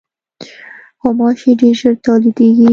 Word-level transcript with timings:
غوماشې 1.01 1.51
ډېر 1.59 1.75
ژر 1.79 1.93
تولیدېږي. 2.05 2.67